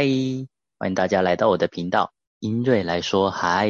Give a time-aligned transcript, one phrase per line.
[0.00, 0.04] 嗨，
[0.78, 3.68] 欢迎大家来到我的频道，英瑞来说嗨。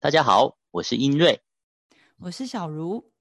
[0.00, 1.40] 大家好，我是英瑞，
[2.16, 3.12] 我是小茹。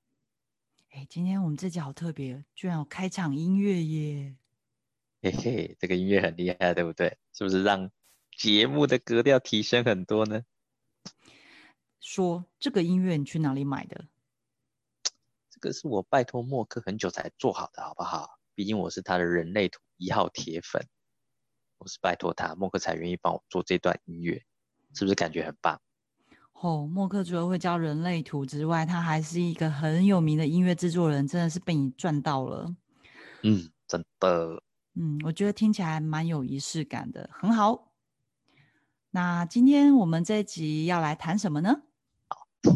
[0.89, 4.35] 哎，今天我们这集好特别，居然有开场音乐耶！
[5.21, 7.15] 嘿嘿，这个音乐很厉害，对不对？
[7.31, 7.91] 是不是让
[8.35, 10.43] 节目的格调提升很多呢？
[11.99, 14.07] 说这个音乐你去哪里买的？
[15.51, 18.39] 这个是我拜托默克很久才做好的，好不好？
[18.55, 20.83] 毕竟我是他的人类图一号铁粉。
[21.81, 24.35] 我是拜托他，默克才愿意帮我做这段音乐，
[24.93, 25.81] 是不是感觉很棒？
[26.53, 32.75] 哦，默克除了会教人类图之外，他还是一个很有名的音乐制作人，真的是被你赚到了。
[33.41, 34.61] 嗯，真的。
[34.93, 37.91] 嗯，我觉得听起来蛮有仪式感的，很好。
[39.09, 41.81] 那今天我们这一集要来谈什么呢？
[42.27, 42.75] 好，今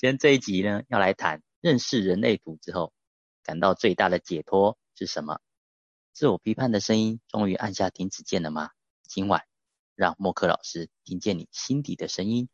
[0.00, 2.94] 天这一集呢，要来谈认识人类图之后，
[3.42, 5.38] 感到最大的解脱是什么？
[6.16, 8.70] 自我批判的声音终于按下停止键了吗？
[9.06, 9.42] 今晚
[9.94, 12.48] 让默克老师听见你心底的声音。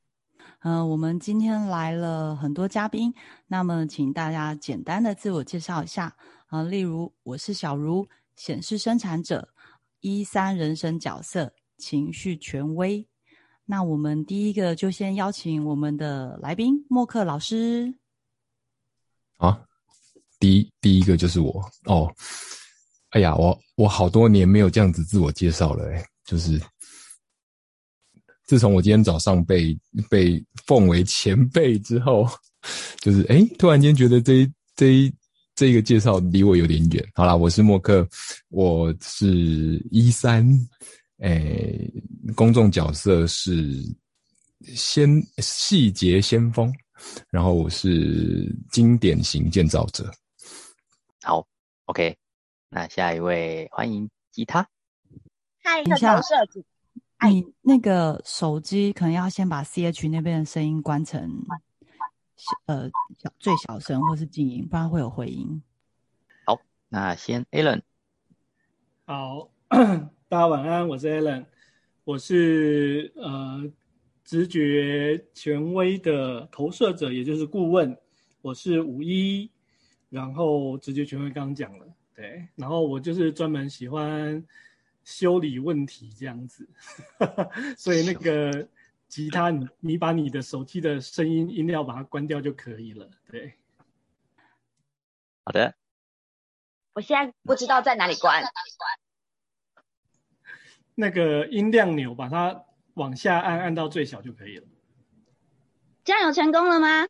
[0.63, 3.15] 嗯，我们今天来了很多嘉宾，
[3.47, 9.49] 那么请大家简单的自我介绍一下啊，例如我是小茹，显示生产者，
[10.01, 13.07] 一三人生角色，情绪权威。
[13.65, 17.95] 那我们第一个就先邀请我们的来宾默克老师。
[19.37, 19.65] 啊，
[20.41, 22.13] 第一第一个就是我哦。
[23.13, 26.61] 哎呀，我我好多年没有这样子自我介绍了，哎，就是
[28.47, 32.27] 自从我今天早上被被奉为前辈之后，
[33.01, 35.13] 就是哎，突然间觉得这这
[35.55, 37.07] 这一个介绍离我有点远。
[37.15, 38.09] 好啦，我是默克，
[38.49, 40.49] 我是一三，
[41.19, 41.79] 哎，
[42.35, 43.79] 公众角色是
[44.75, 46.73] 先细节先锋，
[47.31, 50.11] 然后我是经典型建造者。
[51.23, 51.47] 好
[51.85, 52.17] ，OK。
[52.75, 54.67] 那下一位，欢迎吉他。
[55.63, 56.65] 嗨，投射组。
[57.29, 61.31] 你那个手机可能要先把 C H 那边的声音关成，
[62.65, 65.63] 呃，小最小声或是静音，不然会有回音。
[66.47, 67.83] 好，那先 Alan。
[69.05, 69.51] 好，
[70.31, 71.45] 大家晚安，我是 Alan，
[72.05, 73.71] 我是呃
[74.25, 77.95] 直觉权威的投射者，也就是顾问。
[78.41, 79.51] 我是五一，
[80.09, 81.87] 然后直觉权威刚刚讲了。
[82.15, 84.45] 对，然后我就是专门喜欢
[85.05, 86.69] 修理问题这样子，
[87.77, 88.69] 所以那个
[89.09, 93.11] 吉他，你你把你的手机的声音音量把它关掉就可以了。
[93.31, 93.55] 对，
[95.45, 95.75] 好的。
[96.95, 98.43] 我现在不知道在哪里关。
[100.95, 104.67] 那个音量钮把它往下按，按到最小就可以了。
[106.05, 107.09] 这样有成功了吗？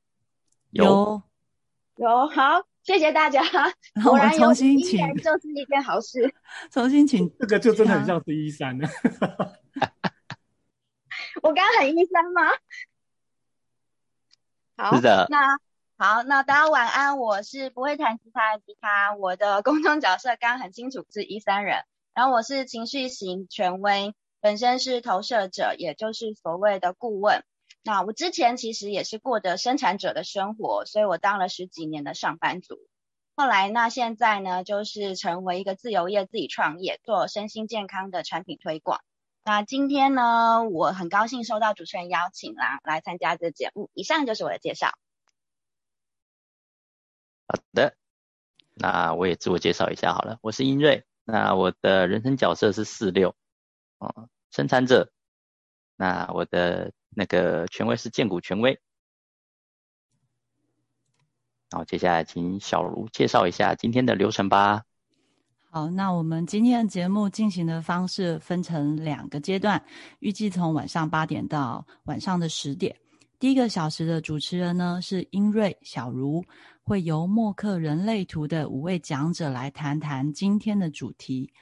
[0.70, 1.22] 有，
[1.96, 2.64] 有，好。
[2.84, 3.42] 谢谢大家。
[4.04, 6.34] 我 们重新请，就是一件好事。
[6.70, 8.88] 重新请，这个就真的很像是一三了。
[11.42, 12.42] 我刚刚很一三吗？
[14.76, 15.26] 好，是的。
[15.30, 15.58] 那
[15.96, 17.18] 好，那大家晚安。
[17.18, 21.84] 我是不会弹吉他的吉他，我的公众角色刚刚很清楚是一三人。
[22.14, 27.44] 然后我是情绪型权威，本身是投射者，也就是所谓的顾问。
[27.84, 32.78] 那我之前其实也是过着生产者的生活，所以我当了十几年的上班族。
[33.34, 39.00] 后来那现在呢，就是成为一个自由业，自己创业，做身心健康的产品推广。
[39.42, 43.90] 那今天呢，我很高兴收到主持人邀请啦，来参加这个节目。
[43.94, 44.92] 以上就是我的介绍。
[47.48, 47.96] 好的，
[48.74, 53.34] 那我也自我介绍一下好了，我是英瑞，那我的人生角色是四六，
[53.98, 55.10] 哦，生产者。
[55.96, 56.92] 那我的。
[57.14, 58.80] 那个权威是建股权威，
[61.70, 64.82] 然后接下来请小茹介绍一下今天的流程吧。
[65.70, 69.82] 好，那我们今天的节目进行的方式分成两个阶段，
[70.18, 72.94] 预计从晚上八点到晚上的十点。
[73.38, 76.44] 第一个小时的主持人呢是英瑞、小茹，
[76.82, 81.52] 会由默克人类图的五位讲者来谈谈今天的主题。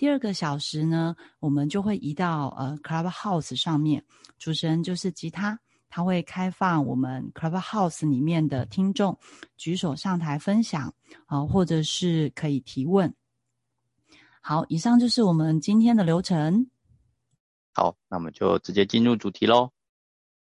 [0.00, 4.02] 第二个小时呢，我们就会移到呃 Clubhouse 上面，
[4.38, 5.60] 主持人就是吉他，
[5.90, 9.18] 他会开放我们 Clubhouse 里面的听众
[9.58, 10.94] 举手上台分享
[11.26, 13.14] 啊，或者是可以提问。
[14.40, 16.70] 好，以上就是我们今天的流程。
[17.74, 19.70] 好，那我们就直接进入主题喽。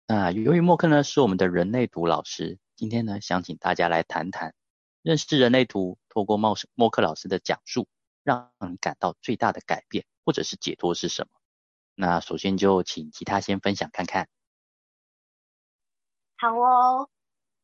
[0.06, 4.54] 那由于默克呢是我们的人类图老师，今天呢想请大家来谈谈
[5.02, 7.88] 认识人类图，透过默默克老师的讲述。
[8.25, 11.39] 让你感到最大的改变或者是解脱是什么？
[11.94, 14.27] 那首先就请吉他先分享看看。
[16.36, 17.10] 好哦，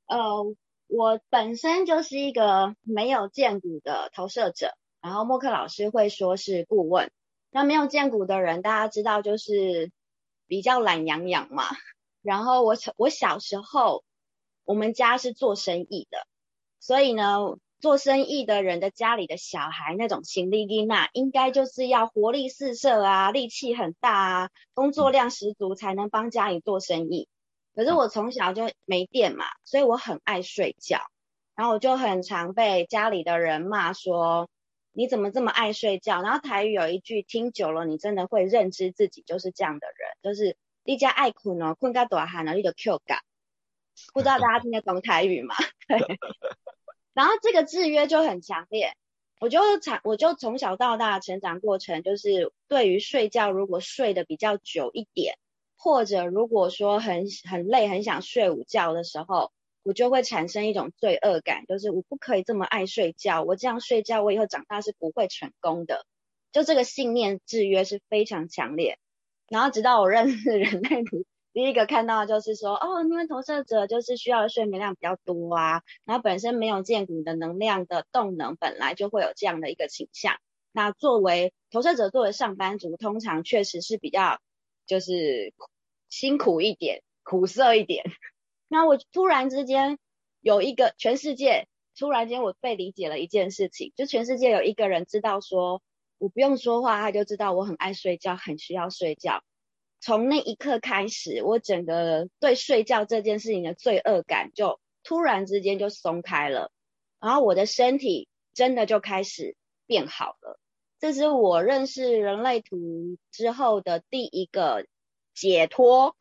[0.05, 0.55] 呃，
[0.87, 7.11] 我本身就是一个没有见骨的投射者，然后默克老师会说是顾问。
[7.49, 9.91] 那没有见骨的人，大家知道就是
[10.45, 11.63] 比较懒洋洋嘛。
[12.21, 14.05] 然后我小我小时候，
[14.63, 16.27] 我们家是做生意的，
[16.79, 27.27] 所以呢，做生意的人的家里的小孩那种心力力那，应该就是要活力四射啊，力气很大啊，工作量十足才能帮家里做生意。
[27.75, 31.01] 可是我从小就没电嘛，所以我很爱睡觉，
[31.55, 34.49] 然后我就很常被家里的人骂说。
[34.93, 36.21] 你怎么这么爱睡觉？
[36.21, 43.19] 然后台语有一句听久了，你真的会认知自己就是这样的人，就是一家爱困哦，困个多喊了一个 Q 感，
[44.13, 45.55] 不知道大家听得懂台语吗？
[45.87, 45.97] 对。
[47.13, 48.93] 然后这个制约就很强烈，
[49.39, 55.37] 我就长，我就从小到大成长过程，就是对于睡觉，如果睡得比较久一点，
[55.77, 59.51] 或者如果说很很累，很想睡午觉的时候。
[59.83, 66.05] 我就会产生一种罪恶感，就是我不可以这么爱睡觉，我这样睡觉，我以后长大是不会成功的。
[66.51, 68.99] 就这个信念制约是非常强烈。
[69.49, 80.37] 然后直到我认识人类图，第一个看到就是说，哦，因为投射者就是需要的睡眠量比较多啊，然后本身没有见骨的能量的动能，本来就会有这样的一个倾向。
[80.71, 84.39] 那作为投射者，作为上班族，通常确实是比较
[84.85, 85.53] 就是
[86.07, 88.05] 辛苦一点，苦涩一点。
[88.69, 89.97] 那我突然之间
[90.39, 91.67] 有一个全世界，
[91.99, 95.81] 突然间我被理解了一件事情，就全世界有一个人知道说，
[96.17, 99.43] 我不用说话，他就知道我很爱睡觉，很需要睡觉。
[100.01, 106.71] 从那一刻开始，我整个对睡觉这件事情的罪恶感就突然之间就松开了，
[107.19, 109.55] 然后我的身体真的就开始
[109.85, 110.59] 变好了。
[110.99, 114.85] 这是我认识人类图之后的第一个
[115.33, 116.15] 解脱。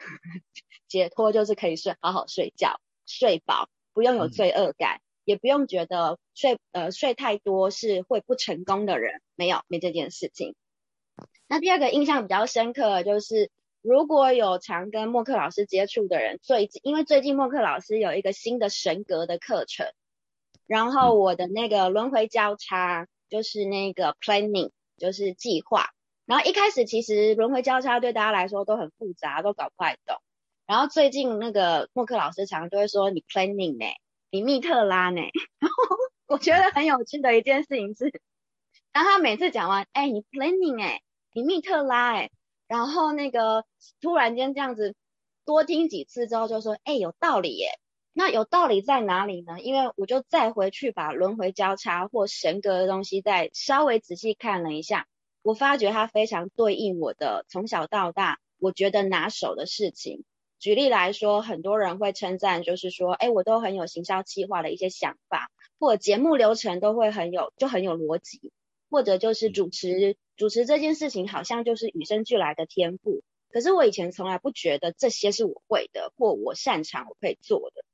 [0.88, 10.56] 解脱就是可以睡，好好睡觉，睡饱，不用有罪恶感，也不用觉得睡呃睡太多是会不成功的人，没有没这件事情。
[11.47, 13.50] 那第二个印象比较深刻就是，
[13.82, 19.87] 如果有常跟默克老师接触的人，最近因为最近默克老师有一个新的神格的课程，
[20.67, 25.91] 然后我的那个轮回交叉就是那个 planning 就是计划，
[26.27, 30.17] 然后一开始其实轮回交叉对大家来说都很复杂，都搞不太懂。
[30.67, 33.87] 然后最近那个默克老师常常都会说你 planning 呢，
[34.31, 35.21] 你密特拉呢。
[35.59, 35.97] 然后
[36.27, 38.12] 我觉得很有趣的一件事情是，
[38.93, 41.00] 当他每次讲完，哎，你 planning 哎，
[41.32, 42.31] 你密特拉哎，
[42.70, 43.64] 然后那个
[44.00, 44.94] 突然间这样子
[45.44, 47.81] 多听几次之后，就说，哎，有道理耶。
[48.12, 49.61] 那有道理在哪里呢？
[49.61, 55.08] 因为我就再回去把轮回交叉或神格的东西再稍微仔细看了一下，
[55.43, 60.22] 我发觉它非常对应我的从小到大我觉得拿手的事情。
[60.61, 65.50] 举例来说，很多人会称赞，就是说，哎，我都很有行销计划的一些想法，
[65.81, 68.52] 或者节目流程都会很有，就很有逻辑，
[68.90, 73.22] 或者就是主持主持这件事情，好像就是与生俱来的天赋。
[73.50, 77.84] 可是我以前从来不觉得这些是我会的，或我擅长，我可以做的。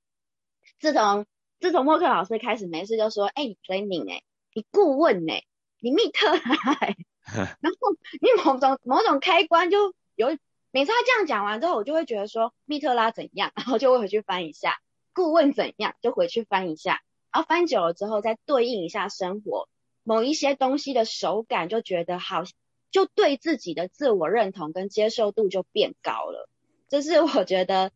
[0.80, 1.26] 自从
[1.60, 4.22] 自从默克老师开始没事就说，哎，你 planning 哎，
[4.52, 5.44] 你顾问哎，
[5.80, 6.96] 你密特来，
[7.60, 10.36] 然后你某种某种开关就有。
[10.72, 14.76] 每次他这样讲完之后，我就会觉得说密特拉怎样，然后就会回去翻一下
[15.14, 17.00] 顾问怎样，就回去翻一下，
[17.32, 19.70] 然后翻久了之后再对应一下生活
[20.08, 22.44] 某一些东西的手感，就觉得好，
[22.92, 26.48] 就对自己的自我认同跟接受度就变高了。
[26.86, 27.90] 这是我觉得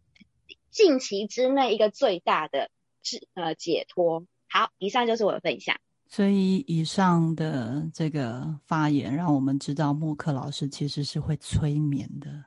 [0.73, 2.69] 近期之内一个最大的
[3.05, 4.27] 是呃解脱。
[4.49, 5.77] 好，以上就是我的分享。
[6.09, 12.45] 所以以上的这个发言，让我们知道默克老师其实是会催眠的。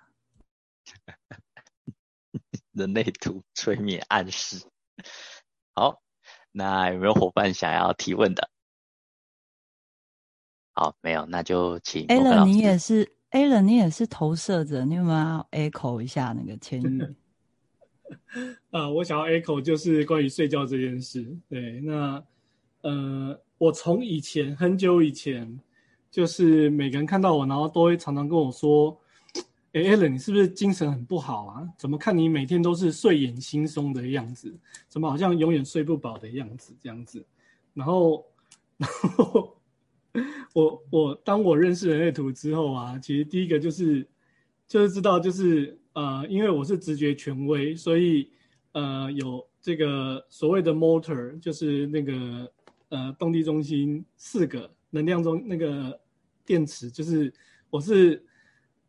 [2.73, 4.65] 人类图催眠暗示，
[5.73, 6.01] 好，
[6.51, 8.49] 那有没有伙伴想要提问的？
[10.73, 12.05] 好，没有，那就请。
[12.07, 17.01] a l n 你也是 a l n 你也是投射者，你有没有要 echo 一下那个千语？
[18.71, 21.25] 啊，我想要 echo 就是关于睡觉这件事。
[21.47, 22.23] 对，那
[22.81, 25.59] 呃，我从以前很久以前，
[26.11, 28.99] 就是每个人看到我，然后都会常常跟我说。
[29.73, 31.67] 哎，Allen，你是不是精神很不好啊？
[31.79, 34.55] 怎么看你每天都是睡眼惺忪的样子？
[34.87, 36.75] 怎么好像永远睡不饱的样子？
[36.79, 37.25] 这样子，
[37.73, 38.23] 然后，
[38.77, 39.57] 然后，
[40.53, 44.07] 我我当我认识人类图之后啊，其实第一个就是
[44.67, 48.29] 就是知道就是呃，因为我是直觉权威，所以
[48.73, 52.51] 呃有这个所谓的 motor，就是那个
[52.89, 55.99] 呃动力中心四个能量中那个
[56.45, 57.33] 电池，就是
[57.69, 58.23] 我是。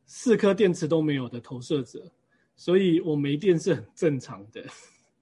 [0.07, 2.13] 四颗电池都没有的投射者，
[2.57, 4.63] 所以我没电是很正常的。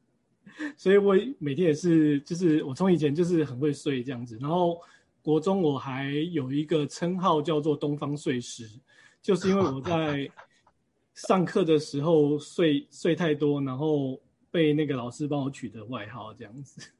[0.76, 4.80] 所以我每天也是，就是我从以前就是很会睡这样子，然后
[5.22, 8.68] 国中我还有一个称号叫做东方睡狮，
[9.22, 10.28] 就是因为我在
[11.14, 16.90] 上课的时候睡睡太多，然后被那个老师帮我取的外号这样子。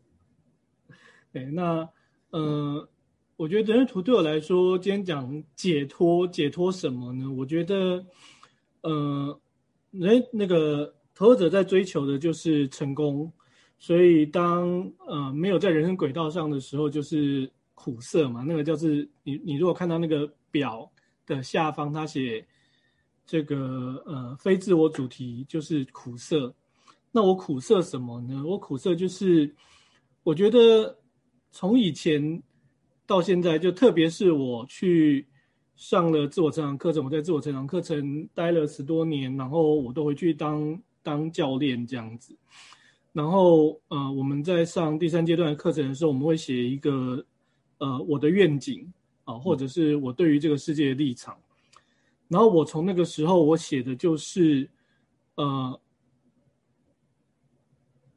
[1.32, 1.88] 对，那
[2.30, 2.88] 呃，
[3.36, 7.30] 我觉得人类图对我来说，今天讲解脱，解脱什么呢？
[7.32, 8.04] 我觉得，
[8.82, 9.40] 呃，
[9.90, 13.32] 人那个投资者在追求的就是成功，
[13.78, 17.50] 所以当呃没有在人生轨道上的时候，就是
[17.82, 18.44] 苦涩嘛。
[18.46, 20.90] 那个叫是你你如果看到那个表
[21.26, 22.46] 的下方，它写
[23.26, 26.54] 这个呃非自我主题就是苦涩。
[27.10, 28.42] 那我苦涩什么呢？
[28.46, 29.54] 我苦涩就是
[30.22, 30.98] 我觉得。
[31.54, 32.42] 从以前
[33.06, 35.28] 到现在，就特别是我去
[35.76, 42.34] 上了自我成长课程，我在自我成长课程待了十多年，然后我都回去当当教练这样子。
[43.12, 47.22] 然后呃，我们在上第三阶段的课程的时候，我们会写一个
[47.82, 48.90] 呃我的愿景
[49.24, 51.36] 啊，或者是我对于这个世界的立场。
[52.28, 54.70] 然后我从那个时候我写的就是
[55.34, 55.80] 呃，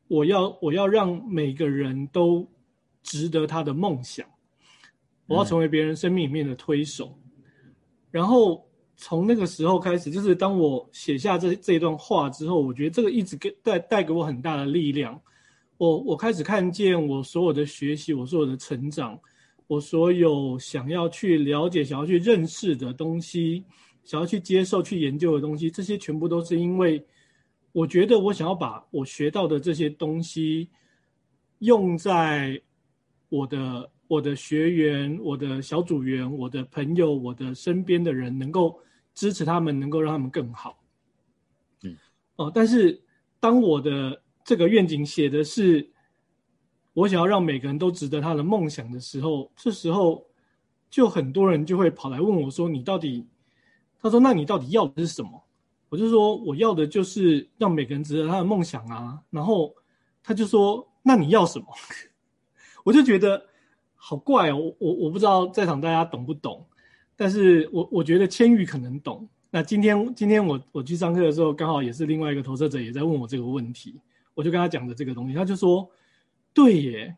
[0.08, 2.48] 我要我要让每个人都。
[3.08, 4.28] 值得他的梦想，
[5.28, 7.16] 我要成为别人生命里面的推手。
[8.10, 8.68] 然后
[8.98, 15.22] 从那个时候开始，就是当我写下这这一段话之后，我觉得这个一直给带带给我很大的力量。
[15.78, 19.20] 我我开始看见我所有的学习，我所有的成长，
[19.68, 23.64] 我所有想要去了解、想要去认识的东西，
[24.04, 27.06] 想要去接受、去研究的东西，这些全部都是因为
[27.72, 30.70] 我觉得我想要把我学到的这些东西
[31.60, 32.62] 用在。
[33.30, 38.80] 我的我的学员、我的小组员、我的朋友、我的身边的人，能够
[39.16, 40.80] 支持他们，能够让他们更好。
[41.84, 41.98] 嗯，
[42.36, 43.02] 哦，但是
[43.40, 45.86] 当我的这个愿景写的是
[46.96, 50.26] 我想要让每个人都值得他的梦想的时候，这时候
[50.90, 53.28] 就很多人就会跑来问我说：“你到底？”
[54.02, 55.44] 他说：“那你到底要的是什么？”
[55.90, 59.76] 我就说：“我要的就是让每个人值得他的梦想啊。”然后
[60.24, 61.68] 他就说：“那你要什么？”
[62.86, 63.46] 我就觉得
[63.96, 66.66] 好怪哦，我我我不知道在场大家懂不懂，
[67.16, 69.28] 但是我我觉得千玉可能懂。
[69.50, 74.00] 那今天今天我我去上课的时候，刚好也是另外一个投射者也在问我这个问题，
[74.34, 75.90] 我就跟他讲的这个东西，他就说，
[76.56, 77.16] 对耶，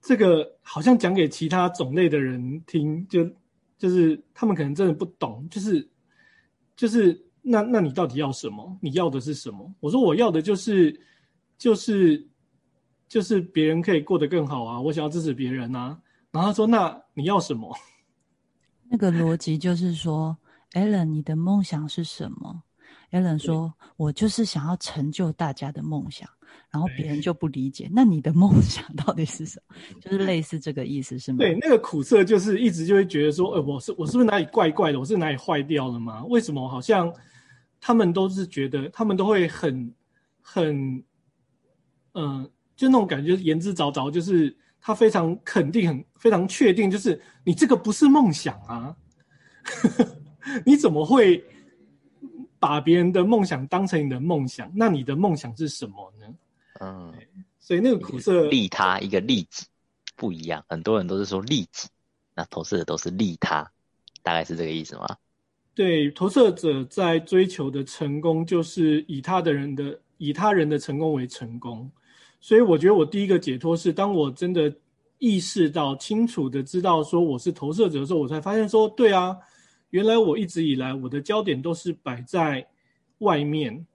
[0.00, 3.28] 这个好像讲给其他种类的人听，就
[3.76, 5.90] 就是他们可能真的不懂，就是
[6.76, 8.78] 就是那那你到底要什么？
[8.80, 9.74] 你要的是什么？
[9.80, 11.00] 我说我要的就是
[11.58, 12.24] 就是。
[13.10, 16.00] 就是别人可以过得更好啊，我想要支持别人啊。
[16.30, 17.76] 然后他说：“那你要什么？”
[18.88, 20.38] 那个逻辑就是说
[20.74, 22.62] ，Allen，你的梦想是什么
[23.10, 26.30] ？Allen 说：“我就是想要成就大家的梦想。”
[26.70, 29.74] 然后别人就不理解，那你的梦想 到底是什么？
[30.00, 31.38] 就是类似这个意思，是吗？
[31.38, 34.98] 对，那个苦涩就是一直就会觉得说：“呃，我是我是不是哪里怪怪的？
[34.98, 36.24] 我是哪里坏掉了吗？
[36.26, 37.12] 为什么好像
[37.80, 39.94] 他们都是觉得他们都会很
[40.40, 41.02] 很
[42.14, 48.96] 嗯。”就那种感觉，言之凿凿，就是他非常肯定、很非常确定，就是你这个不是梦想啊！
[50.64, 51.44] 你怎么会
[52.58, 54.72] 把别人的梦想当成你的梦想？
[54.74, 56.26] 那你的梦想是什么呢？
[56.80, 57.12] 嗯，
[57.58, 59.66] 所以那个苦涩利他一个利己
[60.16, 61.88] 不一样，很多人都是说利己，
[62.34, 63.70] 那投射的都是利他，
[64.22, 65.06] 大概是这个意思吗？
[65.74, 71.90] 对，投射者在追求的成功，就是以他的人的以他人的成功为成功。
[72.40, 74.74] 所以我觉得我第一个解脱是，当我真的
[75.18, 79.36] 意识到、清楚的知道说我是投射者的时候，我才发现说，对啊，
[79.90, 82.66] 原来我一直以来我的焦点都是摆在
[83.18, 83.86] 外面，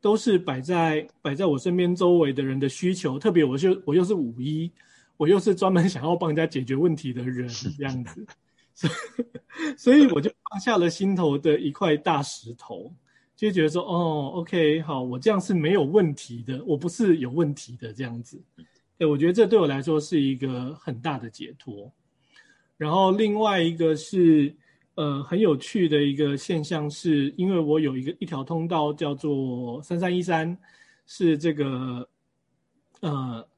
[0.00, 4.70] 都是摆在摆在我身边周围的人的需求，特别我就我又是五一，
[5.16, 8.26] 我又是专门想要帮人家解决问题的人 这样子，
[8.74, 12.92] 所 以所以我就放下了心头的一块大石头。
[13.36, 18.42] 就觉得说，哦，OK，好，我这样是没有问题的，我不是有问题的这样子。
[18.98, 21.88] 对，我觉得这对我来说是一个很大的解脱。
[22.76, 24.52] 然后另外一个是，
[24.98, 30.58] 呃，很有趣的一个现象，是因为我有一个一条通道叫做三三一三，
[31.06, 32.08] 是这个，
[32.98, 33.48] 呃，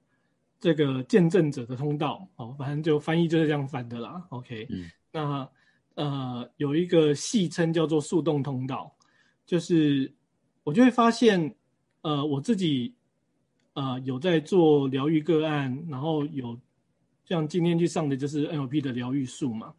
[0.61, 2.29] 这个见证者的通道。
[2.37, 4.23] 哦，反正就翻译就是这样翻的啦。
[4.29, 5.49] OK，嗯，那
[5.95, 8.95] 呃，有一个戏称叫做速动通道。
[9.47, 10.13] 就是
[10.63, 11.57] 我就会发现，
[12.03, 12.95] 呃，我自己，
[13.73, 16.55] 呃，有在做疗愈个案，然后有
[17.25, 19.73] 像今天去上的就是 NLP 的疗愈术嘛。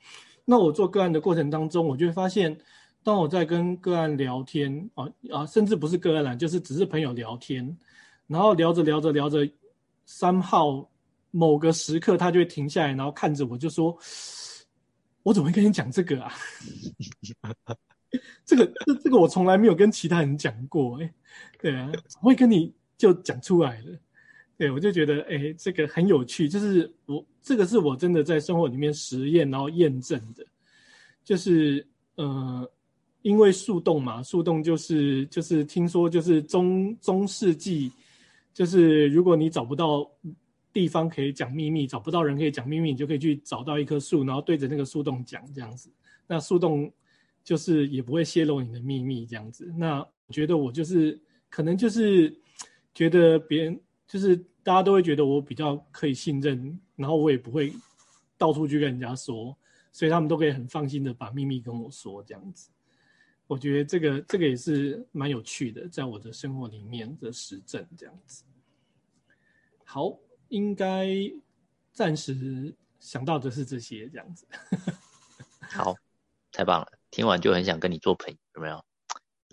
[0.45, 2.57] 那我做个案的过程当中，我就会发现，
[3.03, 7.77] 当我在跟个案聊天啊啊，甚至不是个案啦，就是只是朋友聊天，
[8.27, 9.47] 然后聊着聊着聊着，
[10.05, 10.89] 三号
[11.31, 13.97] 某个时刻，他就会停下来，然后看着我，就说
[15.23, 16.33] ：“我怎么会跟你讲这个啊？
[18.45, 21.13] 这个这这个我从来没有跟其他人讲过，哎，
[21.61, 23.97] 对啊，会跟你就讲出来了。
[24.61, 30.45] 对我就觉得，哎，这个很有趣，就是我这个是我真的在生活里面实验然后验证的，
[31.23, 32.71] 就是呃，
[33.23, 37.91] 因为树洞嘛，树洞就是就是听说就是中中世纪，
[38.53, 40.07] 就是如果你找不到。
[40.73, 45.91] 地方可以讲秘密，找不到人可以讲秘密，你就可以去找到一棵树，然后对着那个树洞讲这样子。
[46.25, 46.89] 那树洞
[47.43, 49.69] 就是也不会泄露你的秘密这样子。
[49.77, 52.33] 那我觉得我就是可能就是
[52.95, 53.77] 觉得别人
[54.11, 57.73] 就是大家都会觉得我比较可以信任，然后我也不会
[58.37, 59.57] 到处去跟人家说，
[59.93, 62.69] 所以他们都可以很放心的把秘密跟我说这样子。
[63.47, 68.43] 我觉得这个这个也是蛮有趣的，在我的生活里面的实证这样子。
[69.85, 70.19] 好。
[70.51, 71.07] 应该
[71.93, 74.45] 暂时想到的是这些，这样子。
[75.71, 75.95] 好，
[76.51, 76.87] 太棒了！
[77.09, 78.83] 听完就很想跟你做朋友，有没有？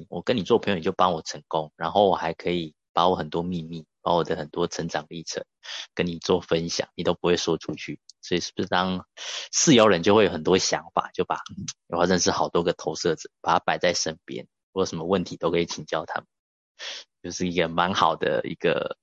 [0.08, 5.45] 我跟你做朋友，你就帮我成功，然后我还可以把我很多秘密，把我的很多成长历程
[5.95, 8.00] 跟你做分享，你都不会说出去。
[8.23, 9.07] 所以是不是当
[9.52, 11.38] 四爻人就会有很多想法，就把
[11.87, 16.26] 我要认识好多个投射者，把他摆在身边，我有什么问题都可以请教他们，
[17.23, 18.99] 就是一个蛮好的一个。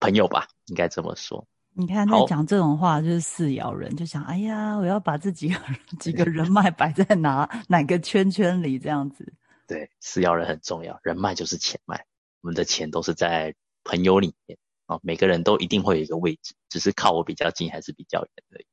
[0.00, 1.46] 朋友吧，应该这么说。
[1.74, 5.60] 你看，他讲这种话，就是四爻人就想：哎呀，我要把这几个
[6.00, 9.32] 几个人脉摆在哪哪个圈圈里，这样子。
[9.68, 12.04] 对，四爻人很重要，人脉就是钱脉，
[12.42, 15.00] 我们的钱都是在朋友里面啊。
[15.02, 18.66] 每个人都一定会有一个位置，只是靠我比较近还是比较远而已。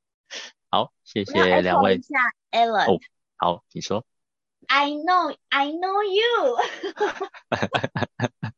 [0.69, 2.01] 好，谢谢两位。
[2.01, 2.17] 下
[2.51, 2.93] Ellen。
[2.93, 2.99] 哦，
[3.37, 4.05] 好，你说。
[4.67, 6.57] I know, I know you。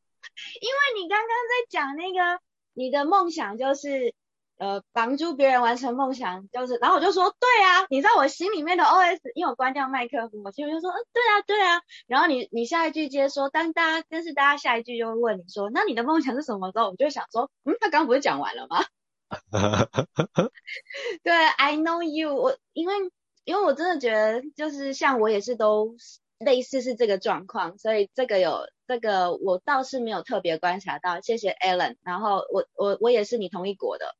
[0.59, 2.41] 因为你刚刚在讲那个。
[2.73, 4.13] 你的梦想就是
[4.61, 16.71] 呃帮助别人完成梦想，就是，然后我就说对啊，你在我心里面的 OS，因为我关掉麦克风，我心里就说嗯对啊对啊，然后你你下一句接说，当大家但是大家下一句就会问你说，那你的梦想是什么？
[16.71, 18.85] 时候我就想说，嗯，他刚刚不是讲完了吗？
[21.23, 22.93] 对，I know you，我因为
[23.43, 25.95] 因为我真的觉得就是像我也是都。
[26.43, 31.21] 类似是这个状况，所以这个有这个我倒是没有特别观察到。
[31.21, 34.15] 谢谢 Alan，然后我我我也是你同一国的，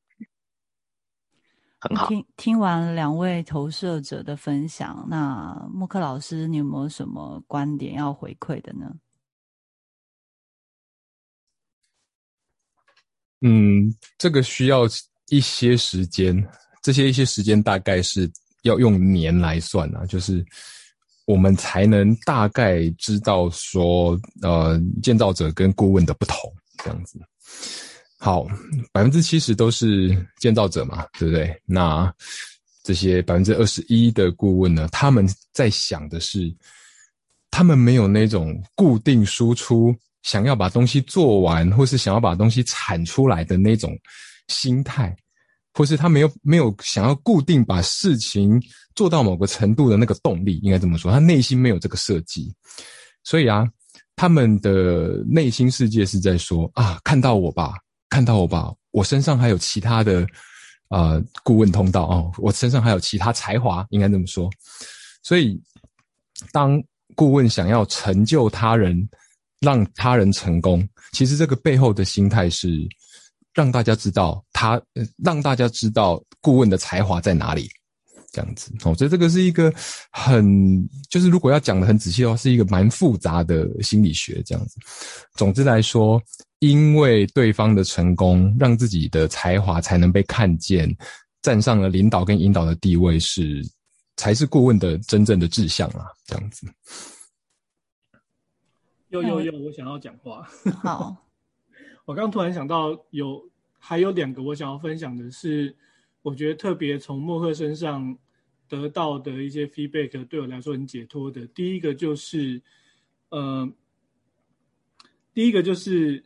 [1.82, 2.08] 很好。
[2.08, 8.90] 听听完两位投射者的分享，那默克老师，你有没有什么观点要回馈的呢？
[13.42, 14.84] 嗯，这个需要
[15.30, 16.48] 一些时间，
[16.82, 20.46] 这些一些时间大概是要用年来算啊，就是。
[21.26, 26.36] 我们才能大概知道说，呃，建造者跟顾问的不同
[26.84, 27.22] 这样子。
[28.24, 28.46] 好，
[28.92, 31.60] 百分之七十都是建造者嘛，对不对？
[31.66, 32.14] 那
[32.84, 34.88] 这些百分之二十一的顾问呢？
[34.92, 36.56] 他们在想的是，
[37.50, 43.98] 他们没有那种固定输出，想要把东西做完，或是想要把东西产出来的那种
[44.50, 45.16] 心态。
[45.74, 48.62] 或是他没有没有想要固定把事情
[48.94, 52.54] 做到某个程度的那个动力，应该这么说，他内心没有这个设计，
[53.24, 53.66] 所以啊，
[54.16, 57.74] 他们的内心世界是在说啊，看到我吧，
[58.12, 60.24] 看到我吧，我身上还有其他的
[60.90, 64.48] 啊顾问通道哦，我身上还有其他才华，应该这么说，
[65.24, 65.60] 所以
[66.52, 66.80] 当
[67.16, 69.10] 顾问想要成就他人，
[69.62, 72.88] 让他人成功，其实这个背后的心态是。
[73.54, 74.82] 让大家知道他，
[75.22, 77.70] 让大家知道顾问的才华在哪里，
[78.32, 78.72] 这样子。
[78.86, 79.70] 我觉得这个是一个
[80.10, 84.78] 很，就是如果要讲的很仔细的话，是一个蛮复杂的心理学这样子。
[85.36, 86.18] 总之来说，
[86.62, 90.96] 因为对方的成功，让自己的才华才能被看见，
[91.42, 93.62] 站上了领导跟引导的地位，是
[94.16, 96.68] 才是顾问的真正的志向啊，这样子。
[99.10, 100.48] 又又又，我想要讲话。
[100.82, 101.18] 好。
[102.06, 105.74] 我刚突然想到，有还有两个我想要分享的是，
[106.24, 108.18] 我觉得特别从默克身上
[108.68, 111.46] 得到的一些 feedback，对我来说很解脱的。
[111.48, 112.62] 第一个就是，
[113.30, 113.72] 呃，
[115.34, 116.22] 第一个就是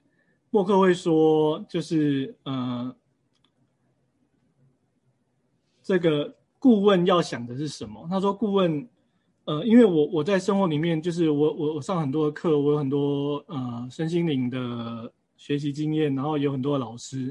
[0.56, 2.96] 默克会说，就是呃，
[5.84, 8.08] 这个顾问要想的是什么？
[8.10, 8.88] 他说，顾问，
[9.44, 15.12] 呃，因为我我在生活里面，就是我我我上很多的课，我有很多呃身心灵的。
[15.38, 17.26] 学习经验，然后有很多的老师，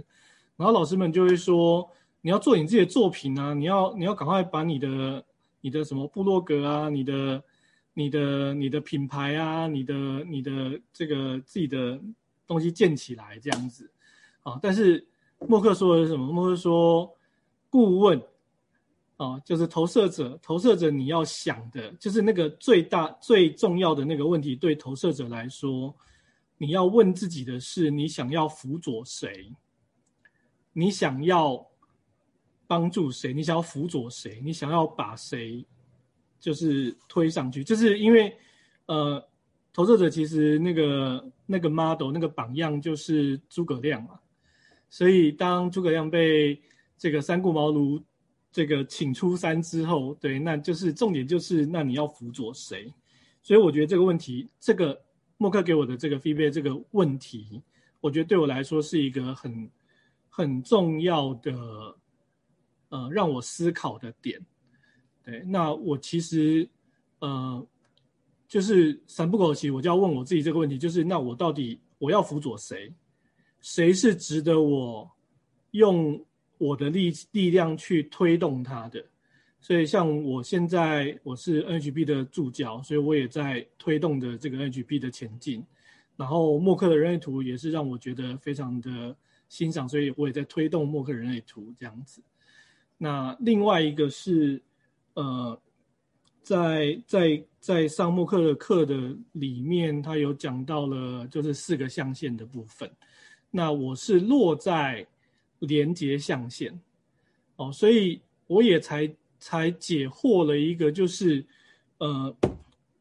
[0.57, 5.25] 然后老师们就会说，你要做你自己的作品啊，你要你要赶快把你的
[5.63, 7.43] 你的什么部落格啊，你的
[7.95, 11.99] 你的你的品牌啊，你的你的这个自己的
[12.47, 13.91] 东西建起来这样子
[14.43, 14.59] 啊。
[14.63, 15.07] 但是
[15.41, 16.33] 默克说的是什么？
[16.33, 17.15] 默克说，
[17.71, 18.21] 顾问
[19.17, 25.95] 啊，就是投射者，投射者你要想的，就是那个最大最重要的那个问题，对投射者来说，
[26.59, 29.55] 你要问自己的是，你想要辅佐谁？
[30.73, 31.65] 你想要
[32.67, 33.33] 帮助谁？
[33.33, 34.41] 你想要辅佐谁？
[34.43, 35.65] 你想要把谁
[36.41, 37.63] 就是推上去？
[37.63, 38.37] 就是因为
[38.87, 39.25] 呃，
[39.75, 44.19] 投射者其实那个那个 model 那个榜样就是诸葛亮嘛。
[44.89, 46.63] 所以，当诸葛亮被
[46.97, 48.01] 这个三顾茅庐
[48.53, 52.95] 这个请出山之后，对，那就是重点就是，那你要辅佐谁？
[53.43, 55.03] 所以，我觉得这个问题，这个
[55.37, 57.61] 默克给我的这个 feedback 这个问题，
[58.01, 59.69] 我觉得对我来说是一个很
[60.29, 61.97] 很重要的，
[62.91, 64.41] 呃，让我思考的点。
[65.25, 66.69] 对，那我其实，
[67.19, 67.67] 呃，
[68.55, 72.95] 就是三不口气，我就要问我自己这个问题，就是那我到底我要辅佐谁？
[73.61, 75.11] 谁是值得我
[75.73, 76.25] 用
[76.57, 79.05] 我的力力量去推动他的？
[79.61, 85.67] 所以像我现在我是 NHB 的助教，所以我也在推动的这个 NHB 的前进。
[86.17, 89.17] 然后默克的人类图也是让我觉得非常的
[89.49, 92.23] 欣赏，所以我也在推动默克人类图这样子。
[92.99, 94.63] 那另外一个是
[95.15, 95.61] 呃，
[96.41, 102.91] 在在在上默克的课的里面，他有讲到了就是四个象限的部分。
[103.51, 105.07] 那我是落在
[105.61, 106.79] 连接象限，
[107.57, 111.43] 哦，所以我也才才解惑了一个，就是
[111.97, 112.37] 呃，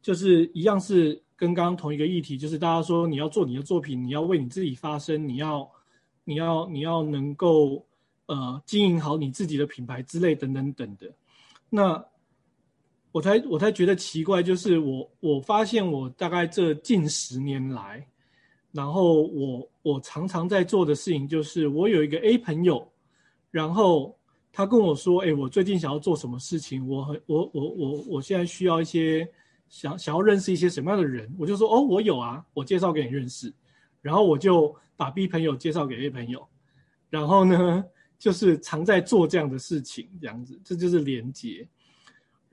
[0.01, 5.69] 就是一样是跟刚刚同一个议题，就是大家说你要做你的作品，你要为你自己发声，你要
[6.23, 7.85] 你要你要能够
[8.27, 11.11] 呃经营好你自己的品牌之类等等等的。
[11.69, 12.05] 那
[13.13, 18.05] 我才我才觉得奇怪，就是我我发现我大概这近十年来。
[18.71, 22.91] 然后我我常常在做的事情就是，我有一个 A 朋友，
[23.51, 24.17] 然后
[24.51, 29.29] 他跟我说，哎，我最近想要做什么事情，我很我我我我现在需要一些
[29.69, 33.53] 想想要认识一些什么样的人，我就说，哦，我有啊，我介绍给你认识，
[34.01, 36.43] 然后我就把 B 朋友介绍给 A 朋友，
[37.11, 37.85] 然后呢，
[38.17, 41.67] 就是常在做这样的事情，这样子，这就是连接。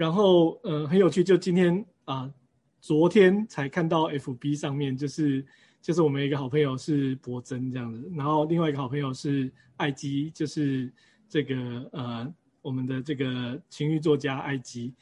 [0.00, 2.32] 然后，嗯，很有趣，就今天啊，
[2.80, 5.44] 昨天才看到 FB 上面就是。
[5.82, 10.92] 就是我们一个好朋友是博真这样子，然后另外一个好朋友是艾基，就是
[11.26, 14.92] 这个呃我们的这个情欲作家艾基，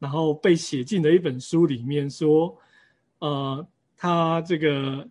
[0.00, 2.58] 然后被写进了一本书里面，说
[3.20, 3.64] 呃
[3.96, 5.08] 他这个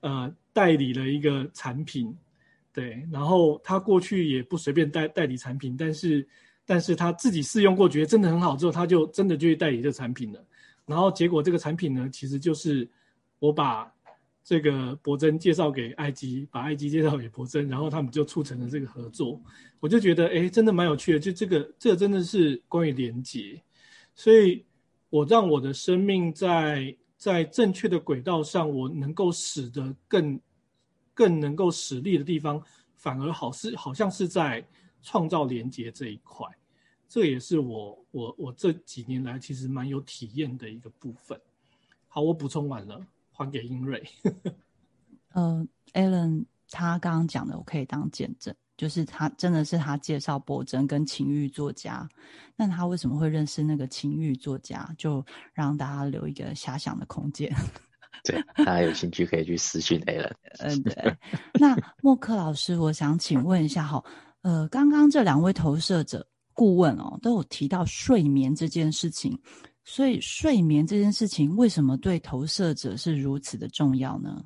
[0.00, 2.16] 呃代理了一个产品，
[2.72, 6.26] 对，然后他过去也不随便代代理产品，但是
[6.66, 10.44] 但是他自己试用过，觉得真的很好之后，他就真的就去代理这个产品了，
[10.86, 12.88] 然后结果这个产品呢，其实就是
[13.38, 13.92] 我把。
[14.46, 19.40] 这个博真介绍给艾基，把艾基介绍给博真，然后他们就促成了这个合作。
[19.80, 21.18] 我就觉得，哎，真的蛮有趣的。
[21.18, 23.58] 就这个，这个真的是关于连接，
[24.14, 24.62] 所以
[25.08, 30.38] 我让我的生命在在正确的轨道上，我能够使得更
[31.14, 32.62] 更能够使力的地方，
[32.96, 34.62] 反而好是好像是在
[35.04, 36.44] 创造连接这一块。
[37.08, 41.40] 这也是我我我这几年来其实蛮有体验的一个部分。
[42.08, 43.00] 好，我补充完了。
[43.36, 44.00] 还给英瑞。
[45.34, 52.08] 呃，Allen 他刚刚讲的，我可以当见证，就是他真的是他介绍博真跟情欲作家。
[52.54, 54.88] 那他为什么会认识那个情欲作家？
[54.96, 57.52] 就让大家留一个遐想的空间。
[58.22, 60.32] 对，大家有兴趣可以去私讯 Allen。
[60.60, 61.16] 嗯，对。
[61.54, 64.00] 那默克老师，我想请问一下哈，
[64.44, 69.36] 呃，刚刚这两位投射者顾问哦，都有提到睡眠这件事情。
[69.86, 74.44] 所以睡眠这件事情，为什么对投射者是如此的重要呢？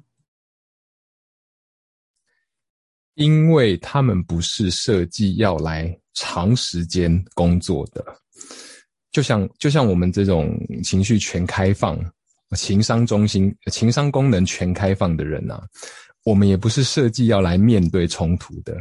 [3.15, 8.05] 因为他们不是设计要来长时间工作的，
[9.11, 11.99] 就像就像我们这种情绪全开放、
[12.57, 15.61] 情商中心、情商功能全开放的人呐，
[16.25, 18.77] 我们也不是设计要来面对冲突的。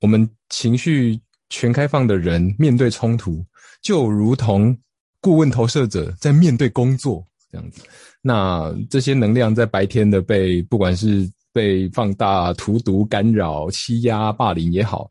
[0.00, 1.18] 我们情绪
[1.50, 3.44] 全开放的人面对冲突，
[3.82, 4.76] 就如同。
[5.18, 7.82] 顾问投射者在面对工作这样子，
[8.22, 15.08] 那这些能量在白天的被不管是被放大、荼毒、干扰、欺压、霸凌也好，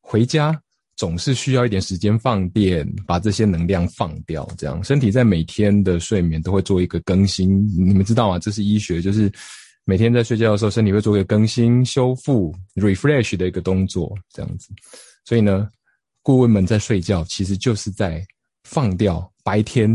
[0.00, 0.58] 回家
[0.96, 4.48] 总是需要一点时间放电，把这些能量放掉。
[4.56, 8.38] 这样身体在每天的睡眠都会做一个更新，你们知道吗？
[8.38, 9.30] 这是医学，就是
[9.88, 14.14] 每天在睡觉的时候，身体会做一个更新、修复、refresh 的一个动作。
[14.34, 14.68] 这样子，
[15.24, 15.66] 所以呢，
[16.22, 18.22] 顾问们在睡觉其实就是在
[18.64, 19.26] 放掉。
[19.42, 19.90] 白天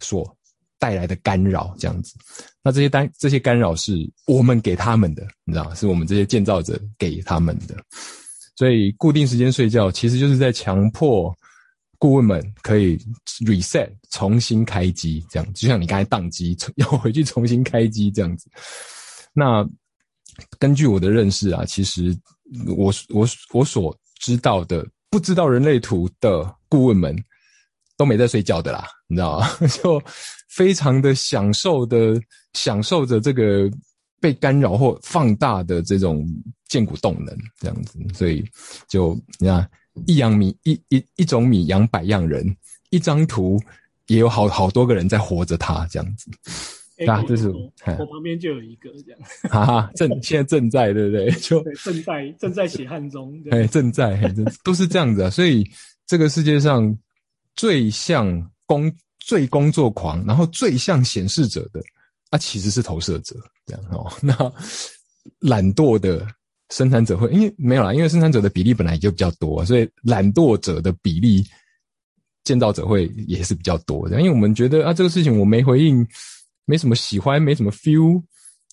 [0.00, 0.36] 所
[0.76, 2.16] 带来的干扰，这样子。
[2.60, 3.94] 那这些单这些干扰是
[4.26, 7.76] 我们给他们的，你知道，是我们这些建造者给他们的。
[8.56, 11.32] 所以固定时间睡觉，其实就是在强迫
[12.00, 12.98] 顾问们可以
[13.46, 18.50] reset 重新开机，这样就像你刚才宕机，要回去重新开机这样子。
[19.32, 19.68] 那
[20.58, 22.16] 根据我的认识啊，其实
[22.76, 27.16] 我我我所知道的，不知道人类图的顾问们
[27.96, 29.48] 都没在睡觉的啦，你知道吗？
[29.82, 30.02] 就
[30.48, 32.20] 非常的享受的
[32.54, 33.70] 享受着这个
[34.20, 36.26] 被干扰或放大的这种
[36.68, 37.98] 建骨动能，这样子。
[38.12, 38.44] 所以
[38.88, 39.70] 就你看，
[40.06, 42.44] 一样米一一一种米养百样人，
[42.90, 43.60] 一张图
[44.06, 46.30] 也有好好多个人在活着，他这样子。
[47.06, 51.30] 啊，这是我旁边就有一个这样，哈哈，正现在正在，对不对？
[51.40, 54.20] 就正在正在血汗中， 哎，正在，
[54.62, 55.30] 都是这样子啊。
[55.30, 55.66] 所以
[56.06, 56.94] 这个世界上
[57.56, 58.26] 最像
[58.66, 61.80] 工、最工作狂，然后最像显示者的，
[62.28, 63.34] 啊，其实是投射者
[63.64, 64.12] 这样哦。
[64.20, 64.34] 那
[65.38, 66.26] 懒惰的
[66.68, 71.46] 生产者会，因为没有啦，因为生产者的比例本来就比较多，所以懒惰者的比例，
[72.44, 74.20] 建造者会也是比较多的。
[74.20, 76.06] 因为我们觉得啊，这个事情我没回应。
[76.70, 78.22] 没什么喜欢，没什么 feel，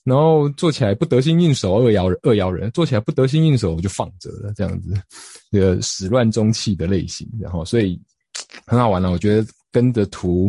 [0.03, 4.93] 然后做起来不得心应手，二爻二爻人做起来不得心应手，我就放着了，这样子，
[5.51, 7.99] 这个始乱终弃的类型，然后所以
[8.67, 9.09] 很好玩了。
[9.09, 10.47] 我觉得跟着图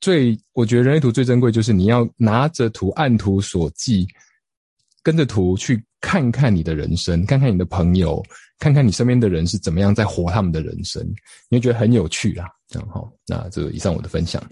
[0.00, 4.04] 最，我觉得人类图最珍贵就是你要拿着图按图索骥，
[5.04, 8.20] 跟着图去看看你的人生，看看你的朋友，
[8.58, 11.00] 看看你身边的人是怎么样在活他们的人生，
[11.48, 12.48] 你会觉得很有趣啦。
[12.68, 14.42] 这样好，那这以上我的分享。